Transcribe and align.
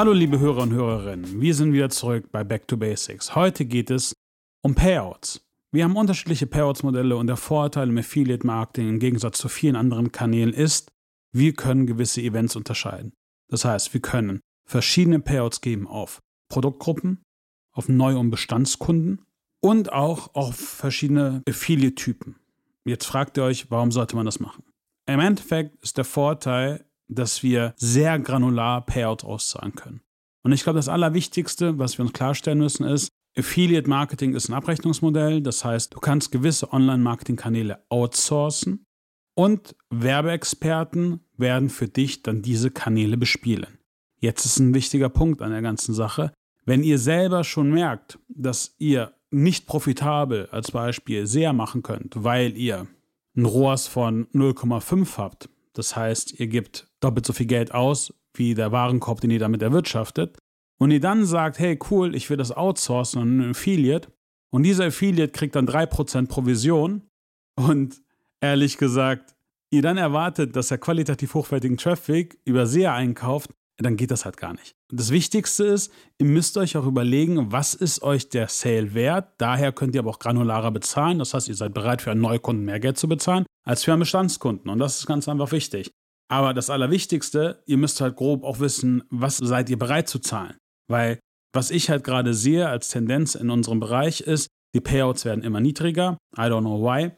Hallo 0.00 0.14
liebe 0.14 0.38
Hörer 0.38 0.62
und 0.62 0.72
Hörerinnen, 0.72 1.42
wir 1.42 1.54
sind 1.54 1.74
wieder 1.74 1.90
zurück 1.90 2.32
bei 2.32 2.42
Back 2.42 2.66
to 2.66 2.78
Basics. 2.78 3.34
Heute 3.34 3.66
geht 3.66 3.90
es 3.90 4.16
um 4.62 4.74
Payouts. 4.74 5.46
Wir 5.72 5.84
haben 5.84 5.94
unterschiedliche 5.94 6.46
Payouts-Modelle 6.46 7.14
und 7.18 7.26
der 7.26 7.36
Vorteil 7.36 7.90
im 7.90 7.98
Affiliate-Marketing 7.98 8.88
im 8.88 8.98
Gegensatz 8.98 9.36
zu 9.36 9.50
vielen 9.50 9.76
anderen 9.76 10.10
Kanälen 10.10 10.54
ist, 10.54 10.90
wir 11.32 11.52
können 11.52 11.86
gewisse 11.86 12.22
Events 12.22 12.56
unterscheiden. 12.56 13.12
Das 13.48 13.66
heißt, 13.66 13.92
wir 13.92 14.00
können 14.00 14.40
verschiedene 14.64 15.20
Payouts 15.20 15.60
geben 15.60 15.86
auf 15.86 16.22
Produktgruppen, 16.48 17.22
auf 17.70 17.90
Neu- 17.90 18.16
und 18.16 18.30
Bestandskunden 18.30 19.26
und 19.60 19.92
auch 19.92 20.34
auf 20.34 20.56
verschiedene 20.56 21.42
Affiliate-Typen. 21.46 22.36
Jetzt 22.86 23.04
fragt 23.04 23.36
ihr 23.36 23.44
euch, 23.44 23.70
warum 23.70 23.92
sollte 23.92 24.16
man 24.16 24.24
das 24.24 24.40
machen? 24.40 24.64
Im 25.04 25.20
Endeffekt 25.20 25.76
ist 25.82 25.98
der 25.98 26.06
Vorteil, 26.06 26.86
dass 27.10 27.42
wir 27.42 27.74
sehr 27.76 28.18
granular 28.18 28.84
Payouts 28.86 29.24
auszahlen 29.24 29.74
können. 29.74 30.00
Und 30.42 30.52
ich 30.52 30.62
glaube, 30.62 30.78
das 30.78 30.88
Allerwichtigste, 30.88 31.78
was 31.78 31.98
wir 31.98 32.04
uns 32.04 32.14
klarstellen 32.14 32.58
müssen, 32.58 32.86
ist, 32.86 33.10
Affiliate 33.36 33.88
Marketing 33.88 34.34
ist 34.34 34.48
ein 34.48 34.54
Abrechnungsmodell. 34.54 35.40
Das 35.42 35.64
heißt, 35.64 35.94
du 35.94 36.00
kannst 36.00 36.32
gewisse 36.32 36.72
Online-Marketing-Kanäle 36.72 37.84
outsourcen 37.88 38.84
und 39.34 39.76
Werbeexperten 39.90 41.20
werden 41.36 41.70
für 41.70 41.88
dich 41.88 42.22
dann 42.22 42.42
diese 42.42 42.70
Kanäle 42.70 43.16
bespielen. 43.16 43.78
Jetzt 44.18 44.44
ist 44.44 44.58
ein 44.58 44.74
wichtiger 44.74 45.08
Punkt 45.08 45.40
an 45.42 45.52
der 45.52 45.62
ganzen 45.62 45.94
Sache. 45.94 46.32
Wenn 46.66 46.82
ihr 46.82 46.98
selber 46.98 47.44
schon 47.44 47.70
merkt, 47.70 48.18
dass 48.28 48.74
ihr 48.78 49.14
nicht 49.30 49.66
profitabel 49.66 50.48
als 50.50 50.72
Beispiel 50.72 51.26
sehr 51.26 51.52
machen 51.52 51.82
könnt, 51.82 52.22
weil 52.22 52.56
ihr 52.56 52.86
ein 53.36 53.44
ROAS 53.44 53.86
von 53.86 54.26
0,5 54.34 55.16
habt, 55.16 55.48
das 55.72 55.96
heißt, 55.96 56.38
ihr 56.38 56.48
gebt 56.48 56.89
doppelt 57.00 57.26
so 57.26 57.32
viel 57.32 57.46
Geld 57.46 57.72
aus, 57.74 58.14
wie 58.34 58.54
der 58.54 58.72
Warenkorb, 58.72 59.20
den 59.20 59.30
ihr 59.30 59.38
damit 59.38 59.62
erwirtschaftet, 59.62 60.38
und 60.78 60.90
ihr 60.90 61.00
dann 61.00 61.26
sagt, 61.26 61.58
hey 61.58 61.78
cool, 61.90 62.14
ich 62.14 62.30
will 62.30 62.36
das 62.36 62.52
outsourcen 62.52 63.20
und 63.20 63.38
ein 63.38 63.50
Affiliate, 63.50 64.08
und 64.50 64.64
dieser 64.64 64.86
Affiliate 64.86 65.32
kriegt 65.32 65.54
dann 65.54 65.68
3% 65.68 66.26
Provision 66.26 67.02
und 67.56 68.02
ehrlich 68.40 68.78
gesagt, 68.78 69.34
ihr 69.70 69.82
dann 69.82 69.96
erwartet, 69.96 70.56
dass 70.56 70.70
er 70.70 70.78
qualitativ 70.78 71.34
hochwertigen 71.34 71.76
Traffic 71.76 72.38
über 72.44 72.66
SEA 72.66 72.94
einkauft, 72.94 73.50
dann 73.76 73.96
geht 73.96 74.10
das 74.10 74.24
halt 74.24 74.36
gar 74.36 74.52
nicht. 74.52 74.74
Das 74.90 75.10
Wichtigste 75.10 75.64
ist, 75.64 75.92
ihr 76.18 76.26
müsst 76.26 76.58
euch 76.58 76.76
auch 76.76 76.84
überlegen, 76.84 77.50
was 77.52 77.74
ist 77.74 78.02
euch 78.02 78.28
der 78.28 78.48
Sale 78.48 78.92
wert. 78.92 79.32
Daher 79.38 79.72
könnt 79.72 79.94
ihr 79.94 80.00
aber 80.00 80.10
auch 80.10 80.18
granularer 80.18 80.70
bezahlen. 80.70 81.18
Das 81.18 81.32
heißt, 81.32 81.48
ihr 81.48 81.54
seid 81.54 81.72
bereit, 81.72 82.02
für 82.02 82.10
einen 82.10 82.20
Neukunden 82.20 82.64
mehr 82.64 82.80
Geld 82.80 82.98
zu 82.98 83.08
bezahlen 83.08 83.46
als 83.64 83.84
für 83.84 83.92
einen 83.92 84.00
Bestandskunden. 84.00 84.70
Und 84.70 84.80
das 84.80 84.98
ist 84.98 85.06
ganz 85.06 85.28
einfach 85.28 85.52
wichtig. 85.52 85.90
Aber 86.30 86.54
das 86.54 86.70
Allerwichtigste, 86.70 87.62
ihr 87.66 87.76
müsst 87.76 88.00
halt 88.00 88.16
grob 88.16 88.44
auch 88.44 88.60
wissen, 88.60 89.02
was 89.10 89.38
seid 89.38 89.68
ihr 89.68 89.78
bereit 89.78 90.08
zu 90.08 90.20
zahlen. 90.20 90.56
Weil 90.88 91.18
was 91.52 91.70
ich 91.72 91.90
halt 91.90 92.04
gerade 92.04 92.34
sehe 92.34 92.68
als 92.68 92.88
Tendenz 92.88 93.34
in 93.34 93.50
unserem 93.50 93.80
Bereich 93.80 94.20
ist, 94.20 94.48
die 94.74 94.80
Payouts 94.80 95.24
werden 95.24 95.42
immer 95.42 95.60
niedriger. 95.60 96.16
I 96.36 96.42
don't 96.42 96.60
know 96.60 96.80
why. 96.80 97.10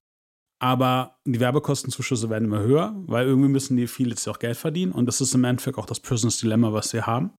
Aber 0.62 1.16
die 1.26 1.40
Werbekostenzuschüsse 1.40 2.30
werden 2.30 2.46
immer 2.46 2.60
höher, 2.60 2.94
weil 3.06 3.26
irgendwie 3.26 3.48
müssen 3.48 3.76
die 3.76 3.86
viele 3.86 4.10
jetzt 4.10 4.26
auch 4.28 4.38
Geld 4.38 4.56
verdienen. 4.56 4.92
Und 4.92 5.06
das 5.06 5.20
ist 5.20 5.34
im 5.34 5.44
Endeffekt 5.44 5.76
auch 5.76 5.86
das 5.86 6.00
Business 6.00 6.38
Dilemma, 6.38 6.72
was 6.72 6.92
wir 6.92 7.06
haben. 7.06 7.32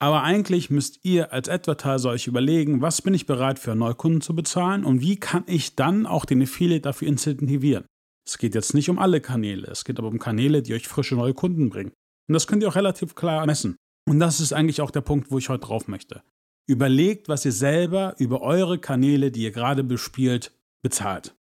Aber 0.00 0.22
eigentlich 0.22 0.70
müsst 0.70 1.04
ihr 1.04 1.32
als 1.32 1.48
Advertiser 1.48 2.10
euch 2.10 2.26
überlegen, 2.26 2.80
was 2.80 3.02
bin 3.02 3.14
ich 3.14 3.26
bereit 3.26 3.58
für 3.58 3.74
Neukunden 3.74 4.20
zu 4.20 4.34
bezahlen 4.34 4.84
und 4.84 5.00
wie 5.00 5.16
kann 5.16 5.44
ich 5.46 5.76
dann 5.76 6.06
auch 6.06 6.24
den 6.24 6.42
Affiliate 6.42 6.82
dafür 6.82 7.08
incentivieren. 7.08 7.84
Es 8.28 8.36
geht 8.36 8.54
jetzt 8.54 8.74
nicht 8.74 8.90
um 8.90 8.98
alle 8.98 9.22
Kanäle, 9.22 9.68
es 9.68 9.86
geht 9.86 9.98
aber 9.98 10.08
um 10.08 10.18
Kanäle, 10.18 10.60
die 10.60 10.74
euch 10.74 10.86
frische 10.86 11.14
neue 11.14 11.32
Kunden 11.32 11.70
bringen. 11.70 11.92
Und 12.28 12.34
das 12.34 12.46
könnt 12.46 12.62
ihr 12.62 12.68
auch 12.68 12.76
relativ 12.76 13.14
klar 13.14 13.46
messen. 13.46 13.76
Und 14.06 14.20
das 14.20 14.38
ist 14.38 14.52
eigentlich 14.52 14.82
auch 14.82 14.90
der 14.90 15.00
Punkt, 15.00 15.30
wo 15.30 15.38
ich 15.38 15.48
heute 15.48 15.66
drauf 15.66 15.88
möchte. 15.88 16.22
Überlegt, 16.66 17.30
was 17.30 17.46
ihr 17.46 17.52
selber 17.52 18.14
über 18.18 18.42
eure 18.42 18.78
Kanäle, 18.78 19.30
die 19.30 19.44
ihr 19.44 19.50
gerade 19.50 19.82
bespielt, 19.82 20.52
bezahlt. 20.82 21.36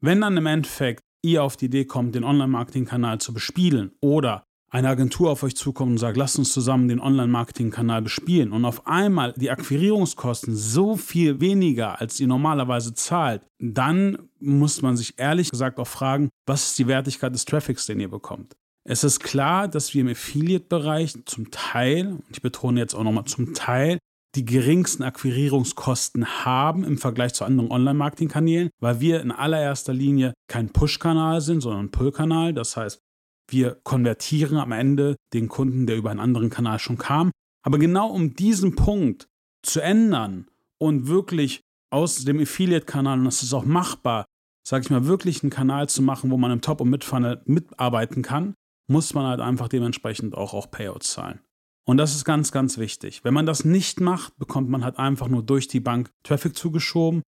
Wenn 0.00 0.22
dann 0.22 0.38
im 0.38 0.46
Endeffekt 0.46 1.02
ihr 1.22 1.42
auf 1.42 1.58
die 1.58 1.66
Idee 1.66 1.84
kommt, 1.84 2.14
den 2.14 2.24
Online-Marketing-Kanal 2.24 3.20
zu 3.20 3.34
bespielen 3.34 3.92
oder 4.00 4.46
eine 4.76 4.90
Agentur 4.90 5.30
auf 5.30 5.42
euch 5.42 5.56
zukommt 5.56 5.92
und 5.92 5.98
sagt, 5.98 6.18
lasst 6.18 6.38
uns 6.38 6.52
zusammen 6.52 6.88
den 6.88 7.00
Online-Marketing-Kanal 7.00 8.02
bespielen 8.02 8.52
und 8.52 8.66
auf 8.66 8.86
einmal 8.86 9.32
die 9.34 9.50
Akquirierungskosten 9.50 10.54
so 10.54 10.96
viel 10.96 11.40
weniger, 11.40 11.98
als 11.98 12.20
ihr 12.20 12.26
normalerweise 12.26 12.92
zahlt, 12.92 13.40
dann 13.58 14.28
muss 14.38 14.82
man 14.82 14.98
sich 14.98 15.14
ehrlich 15.18 15.50
gesagt 15.50 15.78
auch 15.78 15.86
fragen, 15.86 16.28
was 16.44 16.66
ist 16.66 16.78
die 16.78 16.88
Wertigkeit 16.88 17.34
des 17.34 17.46
Traffics, 17.46 17.86
den 17.86 18.00
ihr 18.00 18.10
bekommt. 18.10 18.54
Es 18.84 19.02
ist 19.02 19.20
klar, 19.20 19.66
dass 19.66 19.94
wir 19.94 20.02
im 20.02 20.08
Affiliate-Bereich 20.08 21.24
zum 21.24 21.50
Teil, 21.50 22.08
und 22.08 22.24
ich 22.30 22.42
betone 22.42 22.78
jetzt 22.78 22.94
auch 22.94 23.02
nochmal 23.02 23.24
zum 23.24 23.54
Teil, 23.54 23.96
die 24.34 24.44
geringsten 24.44 25.02
Akquirierungskosten 25.02 26.44
haben 26.44 26.84
im 26.84 26.98
Vergleich 26.98 27.32
zu 27.32 27.46
anderen 27.46 27.70
Online-Marketing-Kanälen, 27.70 28.68
weil 28.78 29.00
wir 29.00 29.22
in 29.22 29.32
allererster 29.32 29.94
Linie 29.94 30.34
kein 30.48 30.68
Push-Kanal 30.68 31.40
sind, 31.40 31.62
sondern 31.62 31.86
ein 31.86 31.90
Pull-Kanal. 31.90 32.52
Das 32.52 32.76
heißt, 32.76 33.00
wir 33.48 33.80
konvertieren 33.84 34.58
am 34.58 34.72
Ende 34.72 35.16
den 35.32 35.48
Kunden, 35.48 35.86
der 35.86 35.96
über 35.96 36.10
einen 36.10 36.20
anderen 36.20 36.50
Kanal 36.50 36.78
schon 36.78 36.98
kam. 36.98 37.30
Aber 37.64 37.78
genau 37.78 38.08
um 38.10 38.34
diesen 38.34 38.76
Punkt 38.76 39.26
zu 39.62 39.80
ändern 39.80 40.48
und 40.78 41.08
wirklich 41.08 41.60
aus 41.90 42.24
dem 42.24 42.40
Affiliate-Kanal, 42.40 43.18
und 43.18 43.24
das 43.24 43.42
ist 43.42 43.52
auch 43.52 43.64
machbar, 43.64 44.24
sage 44.66 44.82
ich 44.84 44.90
mal, 44.90 45.06
wirklich 45.06 45.42
einen 45.42 45.50
Kanal 45.50 45.88
zu 45.88 46.02
machen, 46.02 46.30
wo 46.30 46.36
man 46.36 46.50
im 46.50 46.60
Top- 46.60 46.80
und 46.80 46.90
Mid-Funnel 46.90 47.42
mitarbeiten 47.44 48.22
kann, 48.22 48.54
muss 48.88 49.14
man 49.14 49.26
halt 49.26 49.40
einfach 49.40 49.68
dementsprechend 49.68 50.34
auch, 50.34 50.54
auch 50.54 50.70
Payouts 50.70 51.12
zahlen. 51.12 51.40
Und 51.88 51.98
das 51.98 52.14
ist 52.14 52.24
ganz, 52.24 52.50
ganz 52.50 52.78
wichtig. 52.78 53.22
Wenn 53.24 53.34
man 53.34 53.46
das 53.46 53.64
nicht 53.64 54.00
macht, 54.00 54.36
bekommt 54.38 54.68
man 54.68 54.84
halt 54.84 54.98
einfach 54.98 55.28
nur 55.28 55.44
durch 55.44 55.68
die 55.68 55.80
Bank 55.80 56.10
Traffic 56.24 56.56
zugeschoben. 56.56 57.22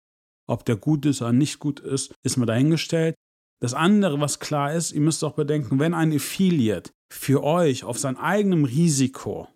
Ob 0.47 0.63
der 0.63 0.77
gut 0.77 1.05
ist 1.05 1.21
oder 1.21 1.33
nicht 1.33 1.59
gut 1.59 1.81
ist, 1.81 2.13
ist 2.23 2.37
mir 2.37 2.45
dahingestellt. 2.45 3.15
Das 3.61 3.73
andere, 3.73 4.19
was 4.19 4.39
klar 4.39 4.73
ist, 4.73 4.91
ihr 4.91 5.01
müsst 5.01 5.23
auch 5.23 5.33
bedenken, 5.33 5.79
wenn 5.79 5.93
ein 5.93 6.13
Affiliate 6.13 6.91
für 7.11 7.43
euch 7.43 7.83
auf 7.83 7.97
sein 7.97 8.17
eigenem 8.17 8.65
Risiko 8.65 9.47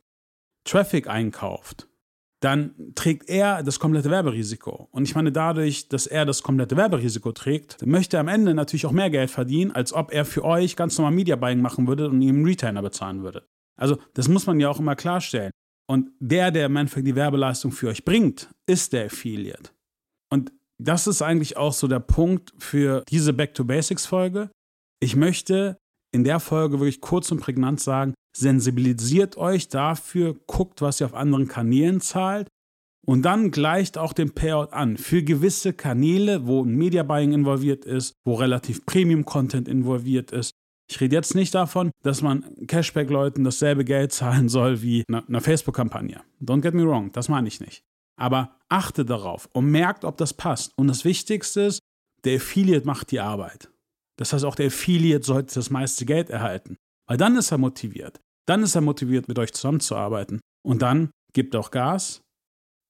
Traffic 0.63 1.07
einkauft, 1.07 1.87
dann 2.41 2.93
trägt 2.95 3.27
er 3.29 3.63
das 3.63 3.79
komplette 3.79 4.09
Werberisiko. 4.09 4.87
Und 4.91 5.03
ich 5.03 5.15
meine, 5.15 5.31
dadurch, 5.31 5.89
dass 5.89 6.07
er 6.07 6.25
das 6.25 6.41
komplette 6.41 6.77
Werberisiko 6.77 7.31
trägt, 7.33 7.85
möchte 7.85 8.17
er 8.17 8.21
am 8.21 8.29
Ende 8.29 8.53
natürlich 8.53 8.85
auch 8.85 8.91
mehr 8.91 9.09
Geld 9.09 9.29
verdienen, 9.29 9.71
als 9.71 9.93
ob 9.93 10.13
er 10.13 10.23
für 10.25 10.45
euch 10.45 10.75
ganz 10.75 10.97
normal 10.97 11.13
Media 11.13 11.35
Buying 11.35 11.61
machen 11.61 11.87
würde 11.87 12.09
und 12.09 12.21
ihm 12.21 12.35
einen 12.35 12.45
Retainer 12.45 12.81
bezahlen 12.81 13.23
würde. 13.23 13.47
Also 13.75 13.97
das 14.13 14.29
muss 14.29 14.47
man 14.47 14.59
ja 14.59 14.69
auch 14.69 14.79
immer 14.79 14.95
klarstellen. 14.95 15.51
Und 15.87 16.11
der, 16.19 16.51
der 16.51 16.67
im 16.67 16.75
Endeffekt 16.75 17.07
die 17.07 17.15
Werbeleistung 17.15 17.71
für 17.71 17.87
euch 17.87 18.05
bringt, 18.05 18.49
ist 18.67 18.93
der 18.93 19.07
Affiliate. 19.07 19.71
Und 20.31 20.51
das 20.81 21.07
ist 21.07 21.21
eigentlich 21.21 21.57
auch 21.57 21.73
so 21.73 21.87
der 21.87 21.99
Punkt 21.99 22.53
für 22.57 23.03
diese 23.09 23.33
Back 23.33 23.53
to 23.53 23.65
Basics 23.65 24.05
Folge. 24.05 24.49
Ich 25.01 25.15
möchte 25.15 25.77
in 26.11 26.23
der 26.23 26.39
Folge 26.39 26.79
wirklich 26.79 27.01
kurz 27.01 27.31
und 27.31 27.39
prägnant 27.39 27.79
sagen, 27.79 28.13
sensibilisiert 28.35 29.37
euch 29.37 29.67
dafür, 29.67 30.35
guckt, 30.47 30.81
was 30.81 31.01
ihr 31.01 31.05
auf 31.05 31.13
anderen 31.13 31.47
Kanälen 31.47 32.01
zahlt 32.01 32.47
und 33.05 33.23
dann 33.23 33.51
gleicht 33.51 33.97
auch 33.97 34.13
den 34.13 34.31
Payout 34.33 34.71
an. 34.71 34.97
Für 34.97 35.23
gewisse 35.23 35.73
Kanäle, 35.73 36.45
wo 36.47 36.63
ein 36.63 36.75
Media 36.75 37.03
Buying 37.03 37.33
involviert 37.33 37.85
ist, 37.85 38.13
wo 38.25 38.35
relativ 38.35 38.85
Premium 38.85 39.25
Content 39.25 39.67
involviert 39.67 40.31
ist, 40.31 40.51
ich 40.89 40.99
rede 41.01 41.15
jetzt 41.15 41.35
nicht 41.35 41.53
davon, 41.53 41.91
dass 42.03 42.21
man 42.21 42.43
Cashback-Leuten 42.65 43.43
dasselbe 43.43 43.85
Geld 43.85 44.11
zahlen 44.11 44.49
soll 44.49 44.81
wie 44.81 45.03
einer 45.09 45.41
Facebook-Kampagne. 45.41 46.21
Don't 46.41 46.61
get 46.61 46.73
me 46.73 46.85
wrong, 46.85 47.11
das 47.11 47.29
meine 47.29 47.47
ich 47.47 47.59
nicht. 47.59 47.83
Aber 48.19 48.55
achte 48.69 49.05
darauf 49.05 49.49
und 49.53 49.65
merkt, 49.65 50.05
ob 50.05 50.17
das 50.17 50.33
passt. 50.33 50.77
Und 50.77 50.87
das 50.87 51.05
Wichtigste 51.05 51.61
ist, 51.61 51.79
der 52.23 52.37
Affiliate 52.37 52.85
macht 52.85 53.11
die 53.11 53.19
Arbeit. 53.19 53.71
Das 54.17 54.33
heißt, 54.33 54.43
auch 54.45 54.55
der 54.55 54.67
Affiliate 54.67 55.25
sollte 55.25 55.55
das 55.55 55.69
meiste 55.69 56.05
Geld 56.05 56.29
erhalten. 56.29 56.75
Weil 57.07 57.17
dann 57.17 57.37
ist 57.37 57.51
er 57.51 57.57
motiviert. 57.57 58.19
Dann 58.45 58.63
ist 58.63 58.75
er 58.75 58.81
motiviert, 58.81 59.27
mit 59.27 59.39
euch 59.39 59.53
zusammenzuarbeiten. 59.53 60.41
Und 60.65 60.81
dann 60.81 61.11
gibt 61.33 61.53
er 61.53 61.61
auch 61.61 61.71
Gas, 61.71 62.21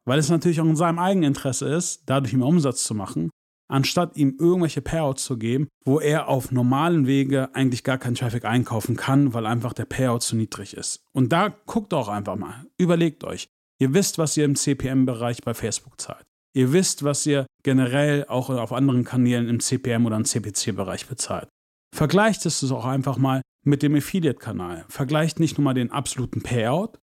weil 0.05 0.17
es 0.17 0.29
natürlich 0.29 0.59
auch 0.59 0.65
in 0.65 0.75
seinem 0.75 0.99
Eigeninteresse 0.99 1.67
ist, 1.69 2.03
dadurch 2.07 2.33
mehr 2.33 2.47
Umsatz 2.47 2.83
zu 2.83 2.95
machen 2.95 3.29
anstatt 3.69 4.17
ihm 4.17 4.35
irgendwelche 4.39 4.81
Payouts 4.81 5.23
zu 5.23 5.37
geben, 5.37 5.69
wo 5.85 5.99
er 5.99 6.27
auf 6.27 6.51
normalen 6.51 7.07
Wege 7.07 7.49
eigentlich 7.53 7.83
gar 7.83 7.97
keinen 7.97 8.15
Traffic 8.15 8.43
einkaufen 8.45 8.95
kann, 8.95 9.33
weil 9.33 9.45
einfach 9.45 9.73
der 9.73 9.85
Payout 9.85 10.19
zu 10.19 10.35
niedrig 10.35 10.73
ist. 10.73 11.03
Und 11.13 11.31
da 11.31 11.49
guckt 11.65 11.93
auch 11.93 12.09
einfach 12.09 12.35
mal, 12.35 12.65
überlegt 12.77 13.23
euch. 13.23 13.47
Ihr 13.79 13.93
wisst, 13.93 14.17
was 14.17 14.35
ihr 14.37 14.45
im 14.45 14.55
CPM-Bereich 14.55 15.41
bei 15.41 15.53
Facebook 15.53 15.99
zahlt. 15.99 16.25
Ihr 16.53 16.73
wisst, 16.73 17.03
was 17.03 17.25
ihr 17.25 17.45
generell 17.63 18.25
auch 18.27 18.49
auf 18.49 18.73
anderen 18.73 19.03
Kanälen 19.03 19.47
im 19.47 19.59
CPM 19.59 20.05
oder 20.05 20.17
im 20.17 20.25
CPC-Bereich 20.25 21.07
bezahlt. 21.07 21.47
Vergleicht 21.95 22.45
es 22.45 22.71
auch 22.71 22.85
einfach 22.85 23.17
mal 23.17 23.41
mit 23.65 23.81
dem 23.81 23.95
Affiliate-Kanal. 23.95 24.85
Vergleicht 24.89 25.39
nicht 25.39 25.57
nur 25.57 25.65
mal 25.65 25.73
den 25.73 25.91
absoluten 25.91 26.41
Payout, 26.41 26.99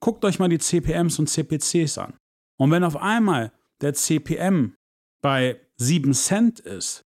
guckt 0.00 0.24
euch 0.24 0.38
mal 0.38 0.48
die 0.48 0.58
CPMs 0.58 1.18
und 1.18 1.28
CPCs 1.28 1.98
an. 1.98 2.16
Und 2.58 2.70
wenn 2.70 2.84
auf 2.84 2.96
einmal 2.96 3.52
der 3.80 3.94
CPM 3.94 4.74
bei 5.22 5.60
7 5.76 6.14
Cent 6.14 6.60
ist, 6.60 7.02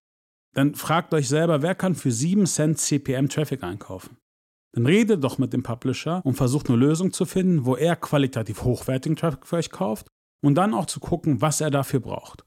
dann 0.54 0.74
fragt 0.74 1.14
euch 1.14 1.28
selber, 1.28 1.62
wer 1.62 1.74
kann 1.74 1.94
für 1.94 2.10
7 2.10 2.46
Cent 2.46 2.78
CPM 2.78 3.28
Traffic 3.28 3.62
einkaufen? 3.62 4.16
Dann 4.72 4.86
redet 4.86 5.24
doch 5.24 5.38
mit 5.38 5.52
dem 5.52 5.62
Publisher 5.62 6.20
und 6.24 6.34
versucht 6.34 6.68
eine 6.68 6.78
Lösung 6.78 7.12
zu 7.12 7.24
finden, 7.24 7.64
wo 7.64 7.76
er 7.76 7.96
qualitativ 7.96 8.62
hochwertigen 8.62 9.16
Traffic 9.16 9.46
für 9.46 9.56
euch 9.56 9.70
kauft 9.70 10.08
und 10.44 10.54
dann 10.54 10.74
auch 10.74 10.86
zu 10.86 11.00
gucken, 11.00 11.40
was 11.40 11.60
er 11.60 11.70
dafür 11.70 12.00
braucht. 12.00 12.44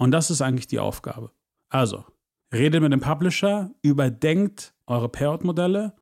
Und 0.00 0.12
das 0.12 0.30
ist 0.30 0.40
eigentlich 0.40 0.66
die 0.66 0.78
Aufgabe. 0.78 1.30
Also, 1.70 2.04
redet 2.54 2.82
mit 2.82 2.92
dem 2.92 3.00
Publisher, 3.00 3.70
überdenkt 3.82 4.74
eure 4.86 5.08
Payout-Modelle, 5.08 5.94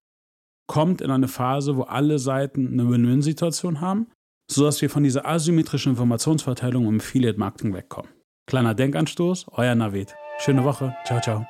kommt 0.69 1.01
in 1.01 1.11
eine 1.11 1.29
Phase, 1.29 1.77
wo 1.77 1.83
alle 1.83 2.19
Seiten 2.19 2.69
eine 2.69 2.89
Win-Win-Situation 2.91 3.81
haben, 3.81 4.09
sodass 4.51 4.81
wir 4.83 4.91
von 4.91 5.03
dieser 5.03 5.27
asymmetrischen 5.27 5.93
Informationsverteilung 5.93 6.87
im 6.87 6.99
Affiliate-Marketing 6.99 7.75
wegkommen. 7.75 8.11
Kleiner 8.47 8.75
Denkanstoß, 8.75 9.47
euer 9.53 9.75
Navid. 9.75 10.15
Schöne 10.39 10.65
Woche. 10.65 10.95
Ciao, 11.05 11.21
ciao. 11.21 11.47